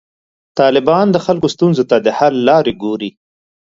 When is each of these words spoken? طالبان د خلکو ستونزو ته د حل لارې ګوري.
طالبان 0.59 1.05
د 1.11 1.17
خلکو 1.25 1.47
ستونزو 1.55 1.83
ته 1.89 1.97
د 2.05 2.07
حل 2.17 2.35
لارې 2.49 2.73
ګوري. 2.83 3.09